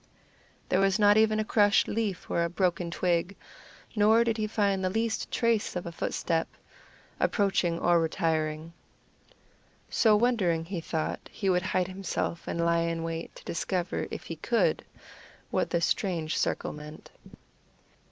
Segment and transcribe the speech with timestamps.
[0.67, 3.35] There was not even a crushed leaf or a broken twig,
[3.95, 6.47] nor did he find the least trace of a footstep,
[7.19, 8.73] approaching or retiring.
[9.91, 14.23] So wondering he thought he would hide himself and lie in wait to discover, if
[14.23, 14.83] he could,
[15.51, 17.11] what this strange circle meant.